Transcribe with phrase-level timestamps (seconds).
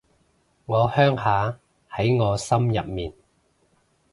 [0.65, 1.59] 我鄉下
[1.91, 3.13] 喺我心入面